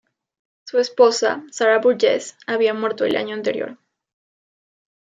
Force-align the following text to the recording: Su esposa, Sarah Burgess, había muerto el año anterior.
Su 0.63 0.79
esposa, 0.79 1.43
Sarah 1.51 1.77
Burgess, 1.77 2.35
había 2.47 2.73
muerto 2.73 3.05
el 3.05 3.15
año 3.15 3.35
anterior. 3.35 3.77